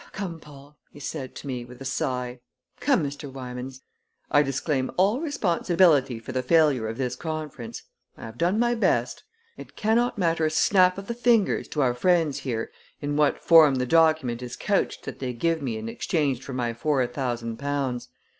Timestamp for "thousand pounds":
17.05-18.07